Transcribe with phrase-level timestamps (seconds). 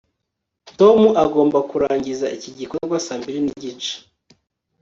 [0.79, 3.93] tom agomba kurangiza iki gikorwa saa mbiri nigice